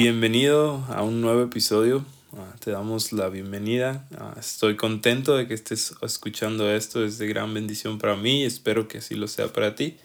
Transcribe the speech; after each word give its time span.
Bienvenido 0.00 0.86
a 0.90 1.02
un 1.02 1.20
nuevo 1.20 1.42
episodio. 1.42 2.04
Ah, 2.32 2.54
te 2.60 2.70
damos 2.70 3.12
la 3.12 3.28
bienvenida. 3.30 4.06
Ah, 4.16 4.32
estoy 4.38 4.76
contento 4.76 5.36
de 5.36 5.48
que 5.48 5.54
estés 5.54 5.92
escuchando 6.02 6.70
esto. 6.70 7.04
Es 7.04 7.18
de 7.18 7.26
gran 7.26 7.52
bendición 7.52 7.98
para 7.98 8.14
mí. 8.14 8.44
Espero 8.44 8.86
que 8.86 8.98
así 8.98 9.16
lo 9.16 9.26
sea 9.26 9.52
para 9.52 9.74
ti. 9.74 9.96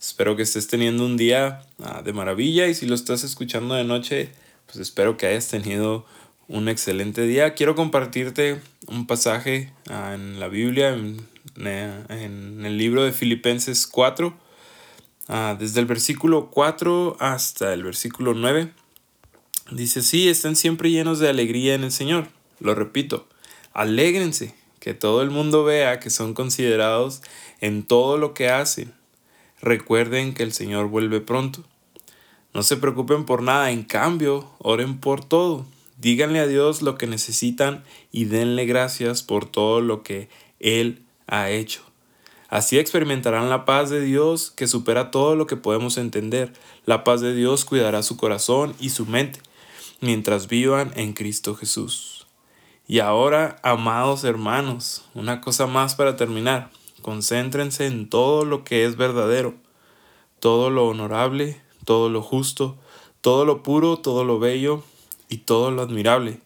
Espero 0.00 0.34
que 0.34 0.42
estés 0.42 0.66
teniendo 0.66 1.06
un 1.06 1.16
día 1.16 1.62
ah, 1.80 2.02
de 2.02 2.12
maravilla 2.12 2.66
y 2.66 2.74
si 2.74 2.86
lo 2.86 2.96
estás 2.96 3.22
escuchando 3.22 3.76
de 3.76 3.84
noche, 3.84 4.32
pues 4.66 4.78
espero 4.78 5.16
que 5.16 5.28
hayas 5.28 5.46
tenido 5.46 6.04
un 6.48 6.68
excelente 6.68 7.22
día. 7.22 7.54
Quiero 7.54 7.76
compartirte 7.76 8.60
un 8.88 9.06
pasaje 9.06 9.72
en 9.88 10.40
la 10.40 10.48
Biblia, 10.48 10.88
en, 10.88 11.24
en 11.54 12.66
el 12.66 12.76
libro 12.76 13.04
de 13.04 13.12
Filipenses 13.12 13.86
4 13.86 14.36
Ah, 15.28 15.56
desde 15.58 15.80
el 15.80 15.86
versículo 15.86 16.50
4 16.52 17.16
hasta 17.18 17.72
el 17.72 17.82
versículo 17.82 18.32
9. 18.32 18.72
Dice, 19.70 20.02
sí, 20.02 20.28
estén 20.28 20.54
siempre 20.54 20.92
llenos 20.92 21.18
de 21.18 21.28
alegría 21.28 21.74
en 21.74 21.82
el 21.82 21.90
Señor. 21.90 22.28
Lo 22.60 22.76
repito, 22.76 23.26
alégrense, 23.72 24.54
que 24.78 24.94
todo 24.94 25.22
el 25.22 25.30
mundo 25.30 25.64
vea 25.64 25.98
que 25.98 26.08
son 26.08 26.34
considerados 26.34 27.20
en 27.60 27.82
todo 27.82 28.16
lo 28.16 28.32
que 28.32 28.48
hacen. 28.48 28.94
Recuerden 29.60 30.34
que 30.34 30.44
el 30.44 30.52
Señor 30.52 30.86
vuelve 30.86 31.20
pronto. 31.20 31.64
No 32.54 32.62
se 32.62 32.76
preocupen 32.76 33.24
por 33.24 33.42
nada, 33.42 33.72
en 33.72 33.82
cambio, 33.82 34.48
oren 34.58 35.00
por 35.00 35.24
todo. 35.24 35.66
Díganle 35.98 36.38
a 36.38 36.46
Dios 36.46 36.80
lo 36.80 36.96
que 36.96 37.08
necesitan 37.08 37.82
y 38.12 38.26
denle 38.26 38.66
gracias 38.66 39.24
por 39.24 39.46
todo 39.46 39.80
lo 39.80 40.04
que 40.04 40.28
Él 40.60 41.02
ha 41.26 41.50
hecho. 41.50 41.82
Así 42.48 42.78
experimentarán 42.78 43.50
la 43.50 43.64
paz 43.64 43.90
de 43.90 44.00
Dios 44.00 44.52
que 44.52 44.68
supera 44.68 45.10
todo 45.10 45.34
lo 45.34 45.48
que 45.48 45.56
podemos 45.56 45.98
entender. 45.98 46.52
La 46.84 47.02
paz 47.02 47.20
de 47.20 47.34
Dios 47.34 47.64
cuidará 47.64 48.04
su 48.04 48.16
corazón 48.16 48.72
y 48.78 48.90
su 48.90 49.06
mente 49.06 49.40
mientras 50.00 50.48
vivan 50.48 50.92
en 50.96 51.12
Cristo 51.12 51.54
Jesús. 51.54 52.26
Y 52.86 53.00
ahora, 53.00 53.56
amados 53.62 54.24
hermanos, 54.24 55.04
una 55.14 55.40
cosa 55.40 55.66
más 55.66 55.94
para 55.94 56.16
terminar. 56.16 56.70
Concéntrense 57.02 57.86
en 57.86 58.08
todo 58.08 58.44
lo 58.44 58.64
que 58.64 58.84
es 58.84 58.96
verdadero, 58.96 59.54
todo 60.40 60.70
lo 60.70 60.86
honorable, 60.86 61.60
todo 61.84 62.08
lo 62.08 62.22
justo, 62.22 62.76
todo 63.20 63.44
lo 63.44 63.62
puro, 63.62 63.98
todo 63.98 64.24
lo 64.24 64.38
bello 64.38 64.82
y 65.28 65.38
todo 65.38 65.70
lo 65.70 65.82
admirable. 65.82 66.40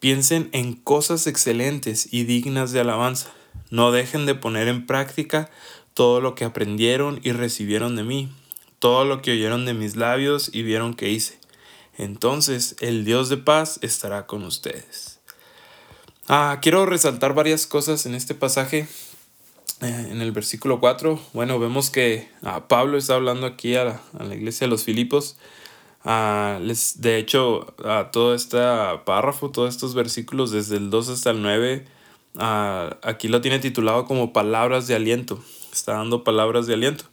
Piensen 0.00 0.48
en 0.52 0.74
cosas 0.74 1.26
excelentes 1.26 2.12
y 2.12 2.24
dignas 2.24 2.72
de 2.72 2.80
alabanza 2.80 3.32
no 3.72 3.90
dejen 3.90 4.26
de 4.26 4.34
poner 4.34 4.68
en 4.68 4.86
práctica 4.86 5.50
todo 5.94 6.20
lo 6.20 6.34
que 6.34 6.44
aprendieron 6.44 7.20
y 7.22 7.32
recibieron 7.32 7.96
de 7.96 8.02
mí, 8.02 8.28
todo 8.78 9.06
lo 9.06 9.22
que 9.22 9.32
oyeron 9.32 9.64
de 9.64 9.72
mis 9.74 9.96
labios 9.96 10.50
y 10.52 10.62
vieron 10.62 10.92
que 10.92 11.08
hice. 11.08 11.38
Entonces 12.02 12.76
el 12.80 13.04
Dios 13.04 13.28
de 13.28 13.36
paz 13.36 13.78
estará 13.82 14.26
con 14.26 14.44
ustedes. 14.44 15.20
Ah, 16.28 16.58
quiero 16.62 16.86
resaltar 16.86 17.34
varias 17.34 17.66
cosas 17.66 18.06
en 18.06 18.14
este 18.14 18.34
pasaje. 18.34 18.86
Eh, 19.80 20.08
en 20.10 20.20
el 20.20 20.30
versículo 20.32 20.78
4, 20.78 21.20
bueno, 21.32 21.58
vemos 21.58 21.90
que 21.90 22.28
ah, 22.42 22.68
Pablo 22.68 22.98
está 22.98 23.14
hablando 23.14 23.46
aquí 23.46 23.74
a 23.74 24.00
la, 24.18 24.34
iglesia 24.34 24.66
de 24.66 24.70
los 24.70 24.84
Filipos. 24.84 25.36
Ah, 26.04 26.58
les, 26.60 27.00
de 27.00 27.18
hecho, 27.18 27.74
a 27.84 28.10
todo 28.10 28.34
este 28.34 28.58
párrafo, 29.04 29.50
todos 29.50 29.74
estos 29.74 29.94
versículos, 29.94 30.50
desde 30.50 30.76
el 30.76 30.90
2 30.90 31.08
hasta 31.08 31.30
el 31.30 31.42
9, 31.42 31.86
Ah, 32.38 32.96
aquí 33.02 33.28
lo 33.28 33.40
tiene 33.40 33.58
titulado 33.58 34.06
como 34.06 34.32
palabras 34.32 34.86
de 34.86 34.94
aliento. 34.94 35.42
Está 35.72 35.94
dando 35.94 36.24
palabras 36.24 36.66
de 36.66 36.74
aliento. 36.74 37.04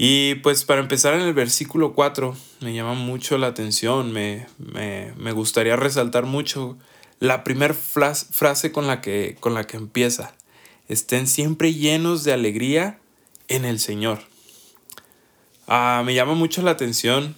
Y 0.00 0.36
pues 0.36 0.64
para 0.64 0.80
empezar 0.80 1.14
en 1.14 1.22
el 1.22 1.34
versículo 1.34 1.92
4 1.92 2.36
me 2.60 2.72
llama 2.72 2.94
mucho 2.94 3.36
la 3.36 3.48
atención, 3.48 4.12
me, 4.12 4.46
gustaría 5.32 5.74
resaltar 5.74 6.24
mucho 6.24 6.78
la 7.18 7.42
primera 7.42 7.74
frase 7.74 8.70
con 8.70 8.86
la, 8.86 9.00
que, 9.00 9.36
con 9.40 9.54
la 9.54 9.66
que 9.66 9.76
empieza. 9.76 10.34
Estén 10.88 11.26
siempre 11.26 11.74
llenos 11.74 12.22
de 12.22 12.32
alegría 12.32 13.00
en 13.48 13.64
el 13.64 13.80
Señor. 13.80 14.20
Ah, 15.66 16.02
me 16.06 16.14
llama 16.14 16.34
mucho 16.34 16.62
la 16.62 16.70
atención 16.70 17.34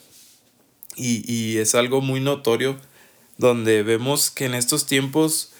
y, 0.96 1.24
y 1.32 1.56
es 1.56 1.74
algo 1.74 2.02
muy 2.02 2.20
notorio 2.20 2.76
donde 3.38 3.82
vemos 3.82 4.30
que 4.30 4.44
en 4.44 4.54
estos 4.54 4.86
tiempos 4.86 5.54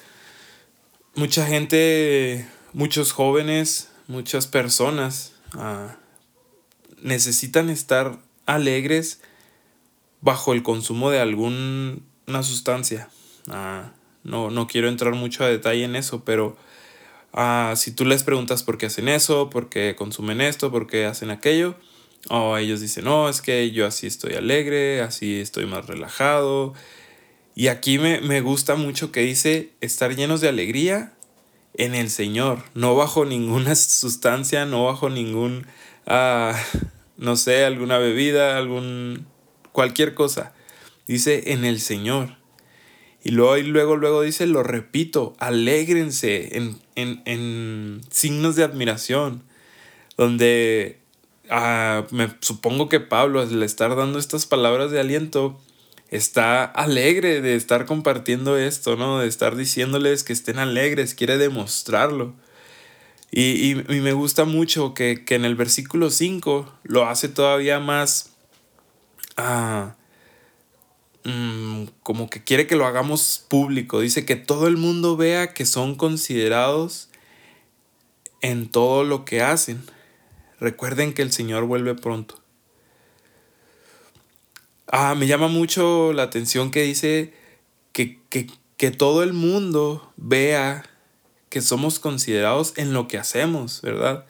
mucha 1.15 1.47
gente, 1.47 2.47
muchos 2.75 3.13
jóvenes, 3.13 3.89
muchas 4.07 4.47
personas 4.47 5.33
ah, 5.55 5.97
necesitan 7.03 7.71
estar 7.71 8.19
alegres 8.47 9.21
bajo 10.21 10.53
el 10.53 10.63
consumo 10.63 11.11
de 11.11 11.21
alguna 11.21 12.43
sustancia. 12.43 13.09
Ah, 13.49 13.93
no, 14.23 14.51
no 14.51 14.67
quiero 14.67 14.89
entrar 14.89 15.15
mucho 15.15 15.45
a 15.45 15.49
detalle 15.49 15.85
en 15.85 15.97
eso, 15.97 16.25
pero 16.25 16.57
ah, 17.33 17.75
si 17.77 17.93
tú 17.93 18.05
les 18.05 18.23
preguntas 18.23 18.63
por 18.63 18.79
qué 18.79 18.87
hacen 18.87 19.09
eso, 19.09 19.51
por 19.51 19.69
qué 19.69 19.95
consumen 19.97 20.41
esto, 20.41 20.71
por 20.71 20.87
qué 20.87 21.07
hacen 21.07 21.31
aquello, 21.31 21.77
o 22.29 22.57
ellos 22.57 22.81
dicen, 22.81 23.05
no, 23.05 23.29
es 23.29 23.41
que 23.41 23.71
yo 23.71 23.87
así 23.87 24.07
estoy 24.07 24.35
alegre, 24.35 25.01
así 25.01 25.41
estoy 25.41 25.67
más 25.67 25.87
relajado, 25.87 26.75
y 27.55 27.69
aquí 27.69 27.99
me, 27.99 28.41
gusta 28.41 28.75
mucho 28.75 29.13
que 29.13 29.21
dice 29.21 29.71
estar 29.81 30.15
llenos 30.15 30.41
de 30.41 30.49
alegría 30.49 31.13
en 31.75 31.95
el 31.95 32.11
Señor, 32.11 32.63
no 32.75 32.95
bajo 32.95 33.25
ninguna 33.25 33.75
sustancia, 33.77 34.65
no 34.67 34.85
bajo 34.85 35.11
ningún, 35.11 35.67
ah, 36.07 36.61
no 37.17 37.37
sé, 37.37 37.65
alguna 37.65 37.99
bebida, 37.99 38.57
algún, 38.57 39.27
cualquier 39.73 40.15
cosa. 40.15 40.53
Dice 41.07 41.53
en 41.53 41.65
el 41.65 41.81
Señor. 41.81 42.37
Y 43.23 43.33
luego, 43.33 43.59
y 43.59 43.63
luego, 43.65 43.97
luego 43.97 44.23
dice, 44.23 44.47
lo 44.47 44.63
repito, 44.63 45.35
alégrense 45.39 46.57
en, 46.57 46.81
en, 46.97 48.01
signos 48.11 48.57
de 48.57 48.65
admiración, 48.65 49.43
donde 50.17 51.01
ah, 51.51 52.07
me 52.11 52.31
supongo 52.41 52.89
que 52.89 53.01
Pablo, 53.01 53.41
al 53.41 53.63
estar 53.63 53.95
dando 53.95 54.19
estas 54.19 54.47
palabras 54.47 54.91
de 54.91 55.01
aliento, 55.01 55.61
está 56.11 56.65
alegre 56.65 57.43
de 57.43 57.57
estar 57.57 57.85
compartiendo 57.85 58.57
esto, 58.57 58.97
¿no? 58.97 59.19
De 59.19 59.29
estar 59.29 59.55
diciéndoles 59.55 60.25
que 60.25 60.33
estén 60.33 60.59
alegres, 60.59 61.15
quiere 61.15 61.37
demostrarlo. 61.37 62.35
Y, 63.33 63.75
me 63.75 64.13
gusta 64.13 64.45
mucho 64.45 64.93
que, 64.95 65.25
en 65.29 65.45
el 65.45 65.55
versículo 65.55 66.11
5 66.11 66.73
lo 66.83 67.07
hace 67.07 67.29
todavía 67.29 67.79
más... 67.79 68.33
Ah, 69.37 69.95
mm, 71.25 71.85
como 72.03 72.29
que 72.29 72.43
quiere 72.43 72.67
que 72.67 72.77
lo 72.77 72.87
hagamos 72.87 73.45
público. 73.49 74.01
Dice 74.01 74.25
que 74.25 74.37
todo 74.37 74.67
el 74.67 74.77
mundo 74.77 75.17
vea 75.17 75.55
que 75.55 75.65
son 75.65 75.95
considerados 75.95 77.09
en 78.43 78.69
todo 78.69 79.05
lo 79.05 79.25
que 79.25 79.43
hacen. 79.43 79.83
Recuerden 80.59 81.15
que 81.15 81.23
el 81.23 81.33
Señor 81.33 81.65
vuelve 81.65 81.95
pronto. 81.95 82.41
Ah, 84.93 85.15
me 85.15 85.29
llama 85.29 85.47
mucho 85.47 86.13
la 86.13 86.25
atención 86.25 86.73
que 86.73 86.83
dice 86.83 87.33
que, 87.93 88.19
todo 88.99 89.23
el 89.23 89.33
mundo 89.33 90.13
vea 90.17 90.90
que 91.51 91.61
somos 91.61 91.99
considerados 91.99 92.73
en 92.77 92.95
lo 92.95 93.09
que 93.09 93.19
hacemos, 93.19 93.83
¿verdad? 93.83 94.25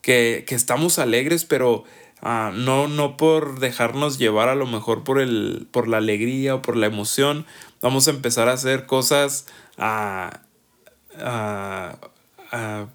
Que, 0.00 0.46
estamos 0.48 0.98
alegres, 0.98 1.44
pero 1.44 1.84
ah, 2.22 2.52
no, 2.54 2.88
no 2.88 3.16
por 3.16 3.58
dejarnos 3.58 4.18
llevar 4.18 4.48
a 4.48 4.54
lo 4.54 4.66
mejor 4.66 5.04
por, 5.04 5.20
el, 5.20 5.66
por 5.70 5.88
la 5.88 5.98
alegría 5.98 6.54
o 6.54 6.62
por 6.62 6.76
la 6.76 6.86
emoción. 6.86 7.44
Vamos 7.82 8.06
a 8.06 8.12
empezar 8.12 8.48
a 8.48 8.52
hacer 8.52 8.86
cosas 8.86 9.46
ah, 9.78 10.40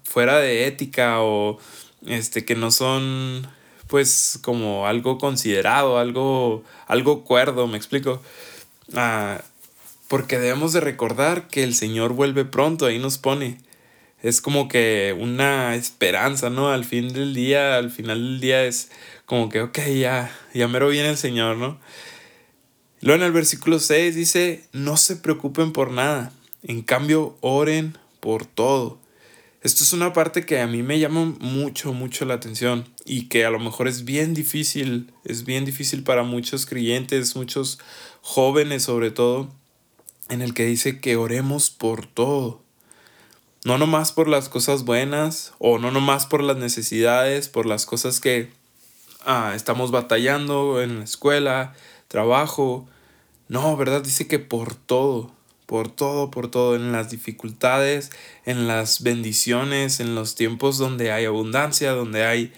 fuera 0.04 0.38
de 0.38 0.66
ética 0.66 1.20
o 1.20 1.58
este, 2.06 2.44
que 2.44 2.54
no 2.54 2.70
son 2.70 3.46
pues 3.88 4.38
como 4.42 4.86
algo 4.86 5.18
considerado, 5.18 5.98
algo, 5.98 6.64
algo 6.86 7.24
cuerdo, 7.24 7.66
me 7.66 7.76
explico. 7.76 8.22
Porque 10.08 10.38
debemos 10.38 10.72
de 10.72 10.80
recordar 10.80 11.48
que 11.48 11.62
el 11.62 11.74
Señor 11.74 12.14
vuelve 12.14 12.46
pronto, 12.46 12.86
ahí 12.86 12.98
nos 12.98 13.18
pone. 13.18 13.65
Es 14.26 14.40
como 14.40 14.66
que 14.66 15.16
una 15.16 15.76
esperanza, 15.76 16.50
¿no? 16.50 16.70
Al 16.70 16.84
fin 16.84 17.12
del 17.12 17.32
día, 17.32 17.76
al 17.76 17.92
final 17.92 18.18
del 18.18 18.40
día 18.40 18.64
es 18.64 18.90
como 19.24 19.48
que, 19.48 19.60
ok, 19.60 19.78
ya, 20.00 20.36
ya 20.52 20.66
mero 20.66 20.88
viene 20.88 21.10
el 21.10 21.16
Señor, 21.16 21.56
¿no? 21.58 21.78
Luego 23.02 23.22
en 23.22 23.26
el 23.28 23.32
versículo 23.32 23.78
6 23.78 24.16
dice, 24.16 24.64
no 24.72 24.96
se 24.96 25.14
preocupen 25.14 25.72
por 25.72 25.92
nada, 25.92 26.32
en 26.64 26.82
cambio 26.82 27.38
oren 27.40 27.98
por 28.18 28.46
todo. 28.46 28.98
Esto 29.62 29.84
es 29.84 29.92
una 29.92 30.12
parte 30.12 30.44
que 30.44 30.60
a 30.60 30.66
mí 30.66 30.82
me 30.82 30.98
llama 30.98 31.36
mucho, 31.38 31.92
mucho 31.92 32.24
la 32.24 32.34
atención 32.34 32.84
y 33.04 33.28
que 33.28 33.44
a 33.44 33.50
lo 33.50 33.60
mejor 33.60 33.86
es 33.86 34.04
bien 34.04 34.34
difícil, 34.34 35.12
es 35.24 35.44
bien 35.44 35.64
difícil 35.64 36.02
para 36.02 36.24
muchos 36.24 36.66
creyentes, 36.66 37.36
muchos 37.36 37.78
jóvenes 38.22 38.82
sobre 38.82 39.12
todo, 39.12 39.54
en 40.28 40.42
el 40.42 40.52
que 40.52 40.66
dice 40.66 40.98
que 40.98 41.14
oremos 41.14 41.70
por 41.70 42.06
todo. 42.06 42.65
No 43.66 43.78
nomás 43.78 44.12
por 44.12 44.28
las 44.28 44.48
cosas 44.48 44.84
buenas 44.84 45.52
o 45.58 45.80
no 45.80 45.90
nomás 45.90 46.24
por 46.24 46.40
las 46.40 46.56
necesidades, 46.56 47.48
por 47.48 47.66
las 47.66 47.84
cosas 47.84 48.20
que 48.20 48.48
ah, 49.24 49.54
estamos 49.56 49.90
batallando 49.90 50.80
en 50.80 51.00
la 51.00 51.04
escuela, 51.04 51.74
trabajo, 52.06 52.86
No, 53.48 53.76
¿verdad? 53.76 54.02
Dice 54.02 54.28
que 54.28 54.38
por 54.38 54.76
todo, 54.76 55.32
por 55.66 55.88
todo, 55.90 56.30
por 56.30 56.48
todo, 56.48 56.76
en 56.76 56.92
las 56.92 57.10
dificultades, 57.10 58.12
en 58.44 58.68
las 58.68 59.02
bendiciones, 59.02 59.98
en 59.98 60.14
los 60.14 60.36
tiempos 60.36 60.78
donde 60.78 61.10
hay 61.10 61.24
abundancia, 61.24 61.90
donde 61.90 62.24
hay 62.24 62.52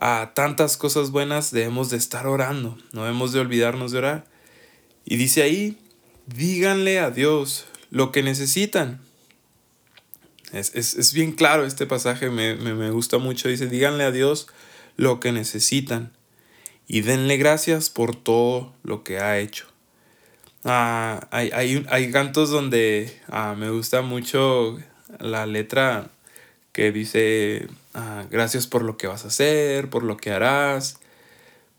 ah, 0.00 0.30
tantas 0.32 0.76
cosas 0.76 1.10
buenas, 1.10 1.50
debemos 1.50 1.90
de 1.90 1.96
estar 1.96 2.28
orando, 2.28 2.78
no 2.92 3.02
debemos 3.02 3.32
de 3.32 3.40
olvidarnos 3.40 3.90
de 3.90 3.98
orar. 3.98 4.24
Y 5.04 5.16
dice 5.16 5.42
ahí, 5.42 5.76
díganle 6.28 7.00
a 7.00 7.10
Dios 7.10 7.64
lo 7.90 8.12
que 8.12 8.22
necesitan. 8.22 9.00
Es, 10.52 11.12
bien 11.12 11.32
claro 11.32 11.64
este 11.64 11.86
pasaje, 11.86 12.30
me, 12.30 12.54
me 12.56 12.90
gusta 12.90 13.18
mucho. 13.18 13.48
Dice, 13.48 13.66
díganle 13.66 14.04
a 14.04 14.10
Dios 14.10 14.48
lo 14.96 15.20
que 15.20 15.32
necesitan 15.32 16.12
y 16.86 17.00
denle 17.00 17.36
gracias 17.36 17.90
por 17.90 18.14
todo 18.14 18.74
lo 18.82 19.02
que 19.04 19.18
ha 19.18 19.38
hecho. 19.38 19.66
Ah, 20.64 21.26
hay, 21.30 21.50
hay, 21.52 21.86
hay, 21.88 22.12
cantos 22.12 22.50
donde 22.50 23.20
ah, 23.28 23.54
me 23.58 23.70
gusta 23.70 24.02
mucho 24.02 24.78
la 25.18 25.44
letra 25.46 26.10
que 26.72 26.92
dice 26.92 27.66
ah, 27.94 28.24
gracias 28.30 28.68
por 28.68 28.82
lo 28.82 28.96
que 28.96 29.08
vas 29.08 29.24
a 29.24 29.28
hacer, 29.28 29.90
por 29.90 30.04
lo 30.04 30.16
que 30.16 30.30
harás. 30.30 30.98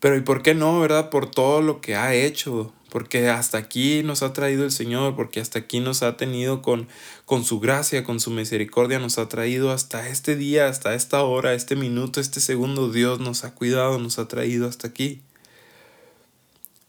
Pero 0.03 0.17
¿y 0.17 0.19
por 0.19 0.41
qué 0.41 0.53
no, 0.53 0.81
verdad? 0.81 1.09
Por 1.09 1.31
todo 1.31 1.61
lo 1.61 1.79
que 1.79 1.95
ha 1.95 2.13
hecho. 2.13 2.73
Porque 2.89 3.29
hasta 3.29 3.57
aquí 3.57 4.03
nos 4.03 4.21
ha 4.21 4.33
traído 4.33 4.65
el 4.65 4.71
Señor, 4.71 5.15
porque 5.15 5.39
hasta 5.39 5.59
aquí 5.59 5.79
nos 5.79 6.03
ha 6.03 6.17
tenido 6.17 6.61
con, 6.61 6.89
con 7.23 7.45
su 7.45 7.61
gracia, 7.61 8.03
con 8.03 8.19
su 8.19 8.29
misericordia, 8.29 9.00
nos 9.00 9.17
ha 9.17 9.29
traído 9.29 9.71
hasta 9.71 10.09
este 10.09 10.35
día, 10.35 10.67
hasta 10.67 10.94
esta 10.94 11.23
hora, 11.23 11.53
este 11.53 11.77
minuto, 11.77 12.19
este 12.19 12.41
segundo. 12.41 12.91
Dios 12.91 13.21
nos 13.21 13.45
ha 13.45 13.55
cuidado, 13.55 13.97
nos 13.97 14.19
ha 14.19 14.27
traído 14.27 14.67
hasta 14.67 14.89
aquí. 14.89 15.21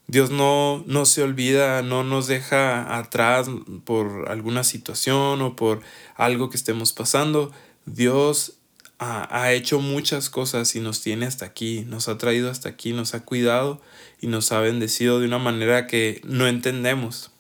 Dios 0.09 0.31
no, 0.33 0.83
no 0.89 1.05
se 1.07 1.23
olvida, 1.23 1.83
no 1.83 2.03
nos 2.03 2.27
deja 2.27 2.99
atrás 2.99 3.47
por 3.85 4.29
alguna 4.29 4.65
situación 4.65 5.41
o 5.41 5.55
por 5.55 5.83
algo 6.17 6.51
que 6.51 6.57
estemos 6.57 6.93
pasando. 6.93 7.53
Dios 7.87 8.59
ha, 9.05 9.43
ha, 9.43 9.53
hecho 9.53 9.81
muchas 9.81 10.31
cosas 10.31 10.75
y 10.77 10.81
nos 10.81 11.01
tiene 11.01 11.27
hasta 11.27 11.47
aquí, 11.47 11.85
nos 11.87 12.09
ha 12.09 12.19
traído 12.19 12.51
hasta 12.51 12.69
aquí, 12.69 12.93
nos 12.93 13.15
ha 13.15 13.25
cuidado 13.25 13.81
y 14.21 14.27
nos 14.27 14.53
ha 14.53 14.61
bendecido 14.61 15.21
de 15.21 15.27
una 15.27 15.39
manera 15.39 15.87
que 15.87 16.21
no 16.25 16.47
entendemos. 16.47 17.31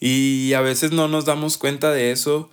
Y 0.00 0.52
a 0.52 0.60
veces 0.60 0.92
no 0.92 1.08
nos 1.08 1.24
damos 1.24 1.56
cuenta 1.56 1.90
de 1.90 2.12
eso, 2.12 2.50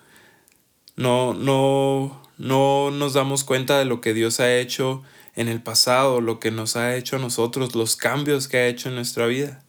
no, 0.95 1.33
no, 1.33 2.21
no 2.37 2.91
nos 2.91 3.13
damos 3.13 3.43
cuenta 3.43 3.77
de 3.77 3.85
lo 3.85 4.01
que 4.01 4.13
Dios 4.13 4.39
ha 4.39 4.57
hecho 4.57 5.03
en 5.35 5.47
el 5.47 5.61
pasado, 5.61 6.21
lo 6.21 6.39
que 6.39 6.51
nos 6.51 6.75
ha 6.75 6.95
hecho 6.95 7.15
a 7.15 7.19
nosotros, 7.19 7.75
los 7.75 7.95
cambios 7.95 8.47
que 8.47 8.57
ha 8.57 8.67
hecho 8.67 8.89
en 8.89 8.95
nuestra 8.95 9.25
vida. 9.27 9.63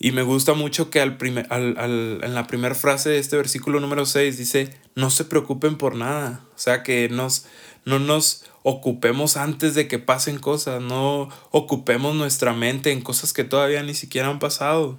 Y 0.00 0.10
me 0.10 0.22
gusta 0.22 0.54
mucho 0.54 0.90
que 0.90 1.00
al 1.00 1.16
al, 1.50 2.20
en 2.24 2.34
la 2.34 2.46
primera 2.48 2.74
frase 2.74 3.10
de 3.10 3.18
este 3.18 3.36
versículo 3.36 3.78
número 3.78 4.04
6 4.04 4.36
dice, 4.36 4.74
no 4.96 5.10
se 5.10 5.24
preocupen 5.24 5.76
por 5.76 5.94
nada. 5.94 6.44
O 6.56 6.58
sea, 6.58 6.82
que 6.82 7.08
nos, 7.08 7.46
no 7.84 8.00
nos 8.00 8.44
ocupemos 8.64 9.36
antes 9.36 9.76
de 9.76 9.86
que 9.86 10.00
pasen 10.00 10.38
cosas, 10.38 10.82
no 10.82 11.28
ocupemos 11.52 12.16
nuestra 12.16 12.52
mente 12.52 12.90
en 12.90 13.02
cosas 13.02 13.32
que 13.32 13.44
todavía 13.44 13.84
ni 13.84 13.94
siquiera 13.94 14.28
han 14.28 14.40
pasado. 14.40 14.98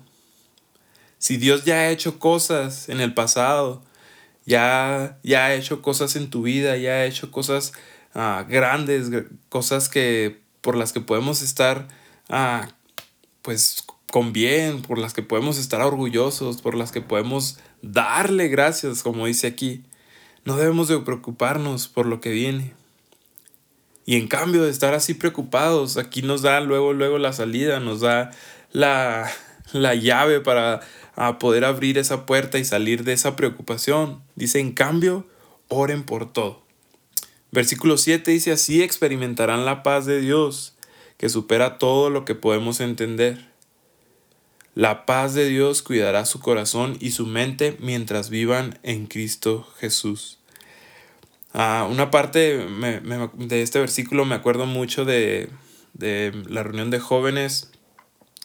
Si 1.17 1.35
Dios 1.35 1.65
ya 1.65 1.75
ha 1.75 1.89
hecho 1.89 2.19
cosas 2.19 2.87
en 2.87 3.01
el 3.01 3.13
pasado, 3.13 3.83
ya, 4.45 5.19
ya 5.23 5.47
ha 5.47 5.53
hecho 5.55 5.81
cosas 5.81 6.15
en 6.15 6.29
tu 6.29 6.43
vida, 6.43 6.77
ya 6.77 6.91
ha 6.91 7.05
hecho 7.05 7.31
cosas 7.31 7.73
Ah, 8.13 8.45
grandes, 8.47 9.09
cosas 9.47 9.87
que 9.87 10.41
por 10.59 10.75
las 10.75 10.91
que 10.91 10.99
podemos 10.99 11.41
estar 11.41 11.87
ah, 12.27 12.67
pues 13.41 13.85
con 14.11 14.33
bien, 14.33 14.81
por 14.81 14.97
las 14.97 15.13
que 15.13 15.23
podemos 15.23 15.57
estar 15.57 15.81
orgullosos, 15.81 16.61
por 16.61 16.75
las 16.75 16.91
que 16.91 17.01
podemos 17.01 17.57
darle 17.81 18.47
gracias, 18.49 19.01
como 19.01 19.25
dice 19.25 19.47
aquí. 19.47 19.83
No 20.45 20.57
debemos 20.57 20.87
de 20.87 20.99
preocuparnos 20.99 21.87
por 21.87 22.05
lo 22.05 22.21
que 22.21 22.31
viene. 22.31 22.73
Y 24.05 24.17
en 24.17 24.27
cambio 24.27 24.63
de 24.63 24.69
estar 24.69 24.93
así 24.93 25.13
preocupados, 25.13 25.97
aquí 25.97 26.21
nos 26.21 26.41
da 26.41 26.59
luego, 26.59 26.93
luego 26.93 27.17
la 27.17 27.33
salida, 27.33 27.79
nos 27.79 28.01
da 28.01 28.31
la, 28.71 29.31
la 29.71 29.95
llave 29.95 30.41
para 30.41 30.81
a 31.15 31.39
poder 31.39 31.65
abrir 31.65 31.97
esa 31.97 32.25
puerta 32.25 32.57
y 32.57 32.65
salir 32.65 33.03
de 33.03 33.13
esa 33.13 33.35
preocupación. 33.35 34.21
Dice, 34.35 34.59
en 34.59 34.71
cambio, 34.71 35.25
oren 35.67 36.03
por 36.03 36.31
todo. 36.31 36.63
Versículo 37.51 37.97
7 37.97 38.31
dice, 38.31 38.51
así 38.51 38.81
experimentarán 38.81 39.65
la 39.65 39.83
paz 39.83 40.05
de 40.05 40.21
Dios, 40.21 40.75
que 41.17 41.29
supera 41.29 41.77
todo 41.77 42.09
lo 42.09 42.25
que 42.25 42.33
podemos 42.33 42.79
entender. 42.79 43.50
La 44.73 45.05
paz 45.05 45.33
de 45.33 45.49
Dios 45.49 45.81
cuidará 45.81 46.25
su 46.25 46.39
corazón 46.39 46.95
y 47.01 47.11
su 47.11 47.25
mente 47.25 47.75
mientras 47.81 48.29
vivan 48.29 48.79
en 48.83 49.05
Cristo 49.05 49.67
Jesús. 49.79 50.39
Ah, 51.53 51.85
una 51.89 52.09
parte 52.09 52.57
de 52.57 53.61
este 53.61 53.79
versículo 53.79 54.23
me 54.23 54.35
acuerdo 54.35 54.65
mucho 54.65 55.03
de, 55.03 55.49
la 55.99 56.63
reunión 56.63 56.89
de 56.89 56.99
jóvenes. 56.99 57.71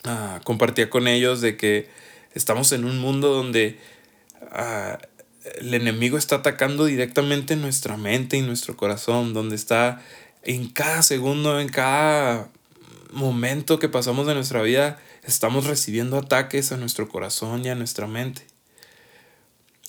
Ah, 0.03 0.41
compartía 0.43 0.91
con 0.91 1.07
ellos 1.07 1.41
de 1.41 1.57
que 1.57 1.89
estamos 2.35 2.73
en 2.73 2.85
un 2.85 2.99
mundo 2.99 3.33
donde 3.33 3.79
ah, 4.51 4.99
el 5.61 5.75
enemigo 5.75 6.19
está 6.19 6.37
atacando 6.37 6.87
directamente 6.87 7.55
nuestra 7.55 7.97
mente 7.97 8.37
y 8.37 8.43
nuestro 8.43 8.77
corazón, 8.77 9.33
donde 9.33 9.55
está 9.55 10.03
en 10.43 10.69
cada 10.71 11.03
segundo, 11.03 11.61
en 11.61 11.69
cada 11.69 12.49
momento 13.13 13.79
que 13.79 13.89
pasamos 13.89 14.27
de 14.27 14.35
nuestra 14.35 14.63
vida, 14.63 14.99
estamos 15.23 15.67
recibiendo 15.67 16.19
ataques 16.19 16.73
a 16.73 16.77
nuestro 16.77 17.09
corazón 17.09 17.65
y 17.65 17.69
a 17.69 17.75
nuestra 17.75 18.07
mente. 18.07 18.47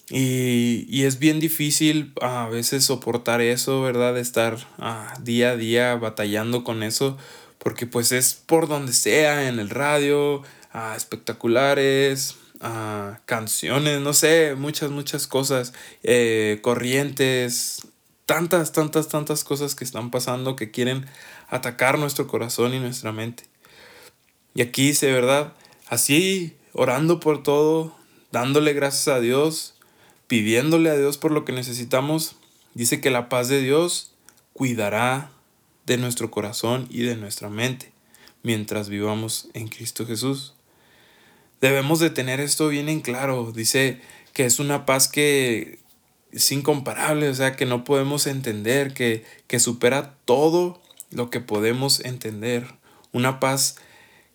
Y, 0.10 1.04
es 1.04 1.20
bien 1.20 1.40
difícil 1.40 2.14
a 2.22 2.48
veces 2.48 2.86
soportar 2.86 3.42
eso, 3.42 3.82
¿verdad? 3.82 4.18
Estar 4.18 4.58
ah, 4.78 5.14
día 5.22 5.52
a 5.52 5.58
día 5.58 5.96
batallando 5.96 6.64
con 6.64 6.82
eso, 6.82 7.18
porque 7.58 7.88
pues 7.88 8.14
es 8.14 8.34
por 8.34 8.68
donde 8.70 8.94
sea, 8.94 9.50
en 9.50 9.60
el 9.60 9.70
radio, 9.70 10.44
a 10.72 10.96
espectaculares, 10.96 12.38
canciones, 13.26 14.00
no 14.02 14.14
sé, 14.14 14.56
muchas, 14.56 14.90
muchas 14.92 15.28
cosas, 15.28 15.74
eh, 16.04 16.60
corrientes, 16.62 17.88
tantas, 18.28 18.74
tantas, 18.74 19.08
tantas 19.08 19.44
cosas 19.44 19.74
que 19.74 19.84
están 19.84 20.12
pasando 20.12 20.56
que 20.56 20.70
quieren 20.70 21.08
atacar 21.50 21.98
nuestro 21.98 22.28
corazón 22.28 22.76
y 22.76 22.80
nuestra 22.80 23.12
mente. 23.12 23.46
Y 24.54 24.62
aquí 24.62 24.90
dice, 24.90 25.12
¿verdad? 25.12 25.54
Así, 25.88 26.56
orando 26.74 27.20
por 27.20 27.42
todo, 27.42 27.96
dándole 28.32 28.74
gracias 28.74 29.08
a 29.08 29.20
Dios, 29.20 29.76
pidiéndole 30.28 30.90
a 30.90 30.98
Dios 30.98 31.18
por 31.18 31.32
lo 31.32 31.46
que 31.46 31.54
necesitamos, 31.54 32.36
dice 32.74 33.02
que 33.02 33.10
la 33.10 33.30
paz 33.30 33.48
de 33.48 33.62
Dios 33.62 34.12
cuidará 34.54 35.32
de 35.86 35.98
nuestro 35.98 36.30
corazón 36.30 36.86
y 36.90 37.04
de 37.04 37.16
nuestra 37.16 37.50
mente 37.50 37.94
mientras 38.44 38.90
vivamos 38.90 39.48
en 39.54 39.70
Cristo 39.70 40.06
Jesús. 40.06 40.54
Debemos 41.62 42.00
de 42.00 42.10
tener 42.10 42.40
esto 42.40 42.68
bien 42.68 42.90
en 42.90 43.00
claro. 43.02 43.52
Dice 43.52 44.02
que 44.34 44.46
es 44.46 44.60
una 44.60 44.86
paz 44.86 45.08
que 45.08 45.80
es 46.32 46.52
incomparable, 46.52 47.30
o 47.30 47.34
sea, 47.34 47.56
que 47.56 47.66
no 47.66 47.84
podemos 47.84 48.28
entender, 48.28 48.94
que, 48.94 49.26
que 49.48 49.60
supera 49.60 50.16
todo 50.26 50.82
lo 51.12 51.30
que 51.30 51.40
podemos 51.40 52.00
entender. 52.02 52.66
Una 53.12 53.40
paz 53.40 53.78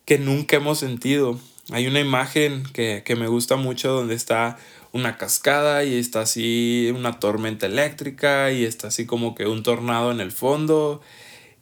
que 0.05 0.17
nunca 0.17 0.57
hemos 0.57 0.79
sentido. 0.79 1.39
Hay 1.71 1.87
una 1.87 1.99
imagen 1.99 2.63
que, 2.73 3.03
que 3.05 3.15
me 3.15 3.27
gusta 3.27 3.55
mucho 3.55 3.91
donde 3.91 4.15
está 4.15 4.57
una 4.91 5.17
cascada 5.17 5.83
y 5.83 5.95
está 5.95 6.21
así 6.21 6.91
una 6.95 7.19
tormenta 7.19 7.65
eléctrica 7.65 8.51
y 8.51 8.63
está 8.63 8.89
así 8.89 9.05
como 9.05 9.33
que 9.33 9.47
un 9.47 9.63
tornado 9.63 10.11
en 10.11 10.19
el 10.19 10.31
fondo. 10.31 11.01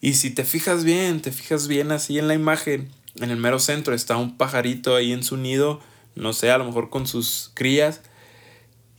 Y 0.02 0.16
si 0.16 0.32
te 0.32 0.44
fijas 0.44 0.84
bien, 0.84 1.22
te 1.22 1.32
fijas 1.32 1.68
bien 1.68 1.92
así 1.92 2.18
en 2.20 2.28
la 2.28 2.34
imagen, 2.34 2.90
en 3.16 3.30
el 3.30 3.38
mero 3.38 3.60
centro 3.60 3.94
está 3.94 4.18
un 4.18 4.38
pajarito 4.38 4.96
ahí 4.96 5.12
en 5.14 5.24
su 5.24 5.38
nido, 5.38 5.80
no 6.16 6.34
sé, 6.34 6.50
a 6.52 6.58
lo 6.58 6.66
mejor 6.66 6.90
con 6.90 7.08
sus 7.08 7.52
crías. 7.54 8.02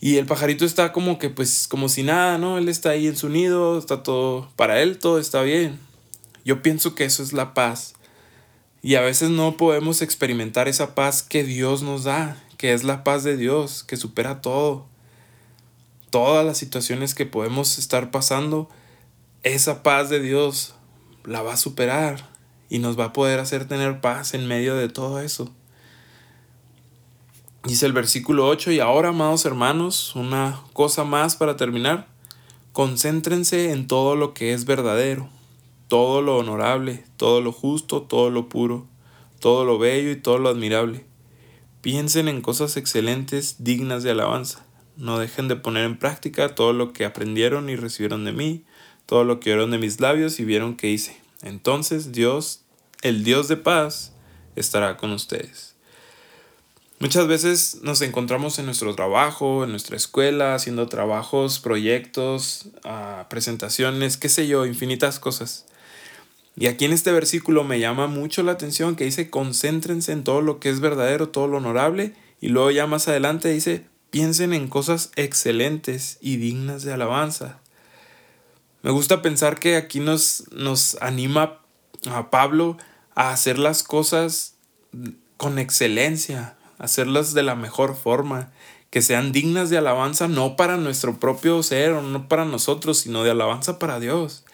Y 0.05 0.17
el 0.17 0.27
pajarito 0.27 0.65
está 0.65 0.91
como 0.91 1.17
que 1.21 1.31
pues 1.31 1.69
como 1.69 1.89
si 1.89 2.03
nada, 2.03 2.37
¿no? 2.37 2.59
Él 2.59 2.69
está 2.69 2.91
ahí 2.91 3.07
en 3.07 3.15
su 3.17 3.29
nido, 3.29 3.79
está 3.79 4.03
todo, 4.03 4.51
para 4.57 4.83
él 4.83 4.99
todo 4.99 5.21
está 5.21 5.43
bien. 5.43 5.79
Yo 6.45 6.61
pienso 6.61 6.97
que 6.97 7.05
eso 7.05 7.23
es 7.23 7.33
la 7.33 7.55
paz. 7.55 7.95
Y 8.83 8.97
a 8.97 9.01
veces 9.01 9.31
no 9.31 9.57
podemos 9.57 10.03
experimentar 10.03 10.67
esa 10.67 10.97
paz 10.97 11.23
que 11.23 11.45
Dios 11.45 11.85
nos 11.85 12.03
da, 12.03 12.37
que 12.59 12.73
es 12.73 12.83
la 12.83 13.05
paz 13.05 13.23
de 13.23 13.37
Dios, 13.37 13.85
que 13.85 13.97
supera 13.97 14.41
todo. 14.41 14.87
Todas 16.11 16.45
las 16.45 16.59
situaciones 16.59 17.15
que 17.15 17.25
podemos 17.25 17.79
estar 17.79 18.11
pasando, 18.11 18.69
esa 19.45 19.85
paz 19.85 20.11
de 20.11 20.19
Dios 20.19 20.75
la 21.23 21.43
va 21.43 21.53
a 21.53 21.57
superar 21.57 22.29
y 22.69 22.81
nos 22.81 22.99
va 22.99 23.05
a 23.05 23.13
poder 23.13 23.39
hacer 23.39 23.69
tener 23.69 24.01
paz 24.01 24.35
en 24.35 24.49
medio 24.49 24.75
de 24.75 24.89
todo 24.89 25.21
eso. 25.21 25.55
Dice 27.65 27.87
el 27.87 27.93
versículo 27.93 28.49
8, 28.49 28.73
y 28.73 28.81
ahora, 28.81 29.11
amados 29.11 29.45
hermanos, 29.45 30.17
una 30.17 30.61
cosa 30.73 31.05
más 31.05 31.37
para 31.37 31.57
terminar, 31.57 32.09
concéntrense 32.73 33.71
en 33.71 33.87
todo 33.87 34.17
lo 34.17 34.35
que 34.35 34.53
es 34.53 34.65
verdadero, 34.65 35.29
todo 35.87 36.23
lo 36.23 36.39
honorable, 36.39 37.05
todo 37.17 37.41
lo 37.41 37.53
justo, 37.53 38.03
todo 38.03 38.31
lo 38.31 38.49
puro, 38.49 38.89
todo 39.39 39.65
lo 39.65 39.79
bello 39.79 40.11
y 40.11 40.17
todo 40.17 40.39
lo 40.39 40.49
admirable. 40.49 41.07
Piensen 41.83 42.27
en 42.27 42.43
cosas 42.43 42.77
excelentes, 42.77 43.63
dignas 43.63 44.03
de 44.03 44.11
alabanza. 44.11 44.67
No 44.97 45.21
dejen 45.21 45.47
de 45.47 45.55
poner 45.55 45.85
en 45.85 46.01
práctica 46.01 46.57
todo 46.57 46.73
lo 46.73 46.93
que 46.93 47.05
aprendieron 47.05 47.71
y 47.71 47.77
recibieron 47.77 48.25
de 48.25 48.33
mí, 48.33 48.65
todo 49.07 49.23
lo 49.23 49.39
que 49.39 49.53
oyeron 49.53 49.71
de 49.71 49.79
mis 49.79 50.01
labios 50.01 50.41
y 50.41 50.45
vieron 50.45 50.75
que 50.77 50.91
hice. 50.91 51.17
Entonces 51.43 52.11
Dios, 52.11 52.65
el 53.03 53.23
Dios 53.23 53.47
de 53.47 53.57
paz, 53.57 54.15
estará 54.57 54.97
con 54.97 55.13
ustedes. 55.13 55.77
Muchas 57.03 57.27
veces 57.27 57.79
nos 57.83 58.01
encontramos 58.01 58.61
en 58.61 58.67
nuestro 58.67 58.95
trabajo, 58.95 59.65
en 59.65 59.71
nuestra 59.71 59.97
escuela, 59.97 60.55
haciendo 60.55 60.87
trabajos, 60.87 61.59
proyectos, 61.59 62.69
ah, 62.85 63.27
presentaciones, 63.29 64.17
qué 64.17 64.29
sé 64.29 64.47
yo, 64.47 64.67
infinitas 64.67 65.19
cosas. 65.19 65.67
Y 66.55 66.69
aquí 66.69 66.85
en 66.85 66.93
este 66.93 67.11
versículo 67.11 67.65
me 67.65 67.81
llama 67.81 68.07
mucho 68.07 68.45
la 68.45 68.53
atención 68.53 68.95
que 68.95 69.03
dice, 69.03 69.31
concéntrense 69.31 70.13
en 70.13 70.23
todo 70.23 70.43
lo 70.43 70.61
que 70.61 70.71
es 70.71 70.79
verdadero, 70.79 71.31
todo 71.31 71.49
lo 71.49 71.57
honorable. 71.57 72.15
Y 72.41 72.51
luego 72.51 72.71
ya 72.71 72.87
más 72.87 73.09
adelante 73.09 73.49
dice, 73.49 73.85
piensen 74.11 74.53
en 74.53 74.69
cosas 74.69 75.11
excelentes 75.17 76.19
y 76.21 76.37
dignas 76.37 76.85
de 76.85 76.93
alabanza. 76.93 77.59
Me 78.83 78.93
gusta 78.93 79.23
pensar 79.23 79.59
que 79.59 79.75
aquí 79.75 79.99
nos, 79.99 80.45
nos 80.53 80.97
anima 81.03 81.63
a 82.09 82.31
Pablo 82.31 82.77
a 83.17 83.33
hacer 83.33 83.59
las 83.59 83.83
cosas 83.83 84.55
con 85.37 85.59
excelencia, 85.59 86.57
hacerlas 86.83 87.33
de 87.33 87.45
la 87.45 87.55
mejor 87.55 87.97
forma, 87.97 88.53
que 88.91 89.03
sean 89.03 89.33
dignas 89.33 89.71
de 89.71 89.79
alabanza 89.79 90.29
no 90.29 90.57
para 90.57 90.77
nuestro 90.77 91.19
propio 91.19 91.63
ser 91.63 91.93
o 91.93 92.03
no 92.03 92.29
para 92.29 92.45
nosotros, 92.45 92.99
sino 92.99 93.23
de 93.23 93.31
alabanza 93.31 93.79
para 93.79 94.01
Dios. 94.01 94.45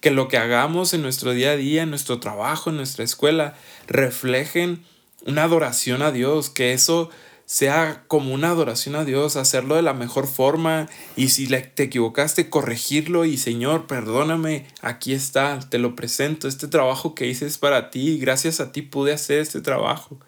Que 0.00 0.10
lo 0.10 0.28
que 0.28 0.36
hagamos 0.36 0.92
en 0.92 1.02
nuestro 1.02 1.30
día 1.30 1.52
a 1.52 1.56
día, 1.56 1.84
en 1.84 1.90
nuestro 1.90 2.18
trabajo, 2.20 2.70
en 2.70 2.76
nuestra 2.76 3.04
escuela, 3.04 3.54
reflejen 3.86 4.84
una 5.24 5.44
adoración 5.44 6.02
a 6.02 6.10
Dios, 6.10 6.50
que 6.50 6.72
eso 6.72 7.08
sea 7.46 8.02
como 8.08 8.34
una 8.34 8.50
adoración 8.50 8.96
a 8.96 9.04
Dios, 9.04 9.36
hacerlo 9.36 9.76
de 9.76 9.82
la 9.82 9.94
mejor 9.94 10.26
forma 10.26 10.88
y 11.14 11.28
si 11.28 11.46
te 11.46 11.84
equivocaste, 11.84 12.50
corregirlo 12.50 13.24
y 13.24 13.36
Señor, 13.36 13.86
perdóname, 13.86 14.66
aquí 14.82 15.12
está, 15.12 15.60
te 15.60 15.78
lo 15.78 15.94
presento, 15.94 16.48
este 16.48 16.66
trabajo 16.66 17.14
que 17.14 17.28
hice 17.28 17.46
es 17.46 17.58
para 17.58 17.90
ti 17.90 18.18
gracias 18.18 18.58
a 18.58 18.72
ti 18.72 18.82
pude 18.82 19.12
hacer 19.12 19.38
este 19.38 19.60
trabajo 19.60 20.18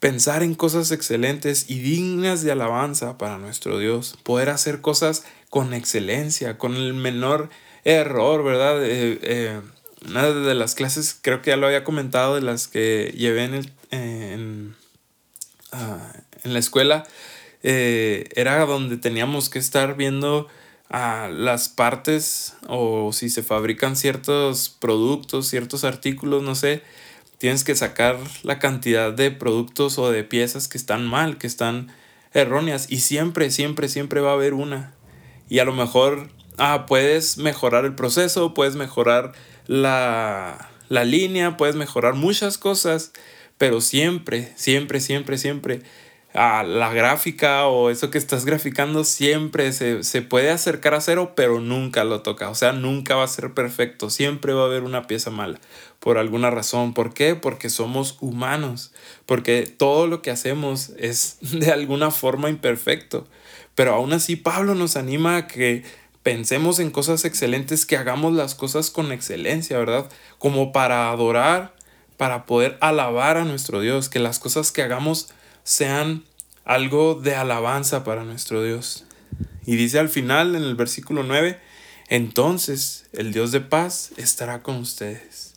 pensar 0.00 0.42
en 0.42 0.54
cosas 0.54 0.90
excelentes 0.90 1.66
y 1.68 1.78
dignas 1.78 2.42
de 2.42 2.50
alabanza 2.50 3.18
para 3.18 3.38
nuestro 3.38 3.78
Dios, 3.78 4.18
poder 4.22 4.48
hacer 4.48 4.80
cosas 4.80 5.24
con 5.50 5.74
excelencia, 5.74 6.56
con 6.56 6.74
el 6.74 6.94
menor 6.94 7.50
error, 7.84 8.42
¿verdad? 8.42 8.82
Eh, 8.84 9.18
eh, 9.22 9.60
una 10.08 10.30
de 10.30 10.54
las 10.54 10.74
clases, 10.74 11.16
creo 11.20 11.42
que 11.42 11.50
ya 11.50 11.56
lo 11.58 11.66
había 11.66 11.84
comentado, 11.84 12.34
de 12.34 12.40
las 12.40 12.66
que 12.66 13.14
llevé 13.16 13.44
en, 13.44 13.54
el, 13.54 13.72
en, 13.90 14.76
ah, 15.72 16.12
la 16.44 16.58
escuela, 16.58 17.06
eh, 17.62 18.28
era 18.34 18.64
donde 18.64 18.96
teníamos 18.96 19.50
que 19.50 19.58
estar 19.58 19.96
viendo 19.96 20.48
a 20.88 21.28
las 21.28 21.68
partes 21.68 22.54
o 22.66 23.12
si 23.12 23.28
se 23.28 23.42
fabrican 23.42 23.96
ciertos 23.96 24.70
productos, 24.70 25.46
ciertos 25.46 25.84
artículos, 25.84 26.42
no 26.42 26.54
sé, 26.54 26.82
tienes 27.40 27.64
que 27.64 27.74
sacar 27.74 28.18
la 28.42 28.58
cantidad 28.58 29.14
de 29.14 29.30
productos 29.30 29.98
o 29.98 30.10
de 30.10 30.24
piezas 30.24 30.68
que 30.68 30.76
están 30.76 31.06
mal, 31.06 31.38
que 31.38 31.46
están 31.46 31.90
erróneas. 32.34 32.92
Y 32.92 33.00
siempre, 33.00 33.50
siempre, 33.50 33.88
siempre 33.88 34.20
va 34.20 34.32
a 34.32 34.34
haber 34.34 34.52
una. 34.52 34.92
Y 35.48 35.58
a 35.60 35.64
lo 35.64 35.72
mejor, 35.72 36.28
ah, 36.58 36.84
puedes 36.86 37.38
mejorar 37.38 37.86
el 37.86 37.94
proceso, 37.94 38.52
puedes 38.52 38.76
mejorar 38.76 39.32
la, 39.66 40.68
la 40.90 41.04
línea, 41.04 41.56
puedes 41.56 41.76
mejorar 41.76 42.12
muchas 42.12 42.58
cosas, 42.58 43.12
pero 43.56 43.80
siempre, 43.80 44.52
siempre, 44.56 45.00
siempre, 45.00 45.38
siempre 45.38 45.80
a 46.32 46.62
la 46.62 46.92
gráfica 46.92 47.66
o 47.66 47.90
eso 47.90 48.10
que 48.10 48.18
estás 48.18 48.44
graficando 48.44 49.02
siempre 49.02 49.72
se, 49.72 50.04
se, 50.04 50.22
puede 50.22 50.50
acercar 50.50 50.94
a 50.94 51.00
cero, 51.00 51.32
pero 51.34 51.60
nunca 51.60 52.04
lo 52.04 52.22
toca. 52.22 52.50
O 52.50 52.54
sea, 52.54 52.72
nunca 52.72 53.16
va 53.16 53.24
a 53.24 53.28
ser 53.28 53.52
perfecto. 53.52 54.10
Siempre 54.10 54.52
va 54.52 54.62
a 54.62 54.66
haber 54.66 54.82
una 54.82 55.06
pieza 55.06 55.30
mala 55.30 55.58
por 55.98 56.18
alguna 56.18 56.50
razón. 56.50 56.94
¿Por 56.94 57.14
qué? 57.14 57.34
Porque 57.34 57.68
somos 57.68 58.16
humanos. 58.20 58.92
Porque 59.26 59.62
todo 59.62 60.06
lo 60.06 60.22
que 60.22 60.30
hacemos 60.30 60.90
es 60.98 61.38
de 61.40 61.72
alguna 61.72 62.10
forma 62.10 62.48
imperfecto. 62.48 63.26
Pero 63.74 63.94
aún 63.94 64.12
así 64.12 64.36
Pablo 64.36 64.74
nos 64.74 64.96
anima 64.96 65.36
a 65.36 65.46
que 65.46 65.84
pensemos 66.22 66.78
en 66.80 66.90
cosas 66.90 67.24
excelentes, 67.24 67.86
que 67.86 67.96
hagamos 67.96 68.34
las 68.34 68.54
cosas 68.54 68.90
con 68.90 69.10
excelencia, 69.10 69.78
¿verdad? 69.78 70.08
Como 70.38 70.70
para 70.70 71.10
adorar, 71.10 71.74
para 72.16 72.44
poder 72.44 72.76
alabar 72.80 73.36
a 73.36 73.44
nuestro 73.44 73.80
Dios, 73.80 74.08
que 74.08 74.18
las 74.18 74.38
cosas 74.38 74.70
que 74.70 74.82
hagamos 74.82 75.30
sean 75.64 76.24
algo 76.64 77.14
de 77.14 77.34
alabanza 77.34 78.04
para 78.04 78.24
nuestro 78.24 78.62
Dios. 78.62 79.04
Y 79.66 79.76
dice 79.76 79.98
al 79.98 80.08
final 80.08 80.54
en 80.54 80.62
el 80.62 80.74
versículo 80.74 81.22
9, 81.22 81.58
entonces 82.08 83.06
el 83.12 83.32
Dios 83.32 83.52
de 83.52 83.60
paz 83.60 84.12
estará 84.16 84.62
con 84.62 84.76
ustedes. 84.76 85.54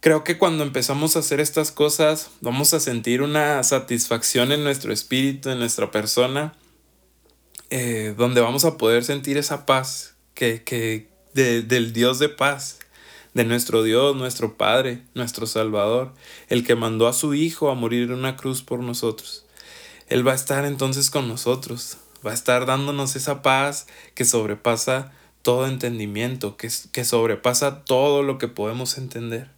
Creo 0.00 0.22
que 0.22 0.38
cuando 0.38 0.62
empezamos 0.62 1.16
a 1.16 1.20
hacer 1.20 1.40
estas 1.40 1.72
cosas 1.72 2.30
vamos 2.40 2.74
a 2.74 2.80
sentir 2.80 3.22
una 3.22 3.62
satisfacción 3.62 4.52
en 4.52 4.62
nuestro 4.62 4.92
espíritu, 4.92 5.50
en 5.50 5.58
nuestra 5.58 5.90
persona, 5.90 6.54
eh, 7.70 8.14
donde 8.16 8.40
vamos 8.40 8.64
a 8.64 8.76
poder 8.76 9.02
sentir 9.02 9.36
esa 9.36 9.66
paz 9.66 10.14
que, 10.34 10.62
que 10.62 11.10
del 11.34 11.92
Dios 11.92 12.18
de 12.18 12.28
paz 12.28 12.78
de 13.36 13.44
nuestro 13.44 13.82
Dios, 13.82 14.16
nuestro 14.16 14.56
Padre, 14.56 15.02
nuestro 15.12 15.46
Salvador, 15.46 16.14
el 16.48 16.64
que 16.64 16.74
mandó 16.74 17.06
a 17.06 17.12
su 17.12 17.34
Hijo 17.34 17.70
a 17.70 17.74
morir 17.74 18.04
en 18.04 18.12
una 18.12 18.34
cruz 18.34 18.62
por 18.62 18.80
nosotros. 18.80 19.44
Él 20.08 20.26
va 20.26 20.32
a 20.32 20.36
estar 20.36 20.64
entonces 20.64 21.10
con 21.10 21.28
nosotros, 21.28 21.98
va 22.26 22.30
a 22.30 22.34
estar 22.34 22.64
dándonos 22.64 23.14
esa 23.14 23.42
paz 23.42 23.88
que 24.14 24.24
sobrepasa 24.24 25.12
todo 25.42 25.66
entendimiento, 25.66 26.56
que, 26.56 26.70
que 26.92 27.04
sobrepasa 27.04 27.84
todo 27.84 28.22
lo 28.22 28.38
que 28.38 28.48
podemos 28.48 28.96
entender. 28.96 29.50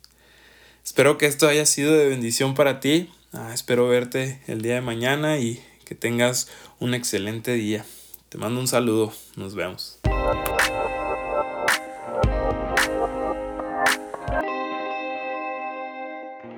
Espero 0.82 1.16
que 1.16 1.26
esto 1.26 1.46
haya 1.46 1.64
sido 1.64 1.92
de 1.92 2.08
bendición 2.08 2.56
para 2.56 2.80
ti. 2.80 3.08
Ah, 3.32 3.52
espero 3.54 3.86
verte 3.86 4.42
el 4.48 4.60
día 4.60 4.74
de 4.74 4.80
mañana 4.80 5.38
y 5.38 5.62
que 5.84 5.94
tengas 5.94 6.48
un 6.80 6.94
excelente 6.94 7.52
día. 7.52 7.86
Te 8.28 8.38
mando 8.38 8.58
un 8.58 8.66
saludo. 8.66 9.12
Nos 9.36 9.54
vemos. 9.54 10.00